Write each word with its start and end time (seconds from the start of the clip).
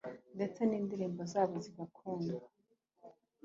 ndetse 0.35 0.59
n’indirimbo 0.65 1.21
zabo 1.31 1.55
zigakundwa 1.65 2.47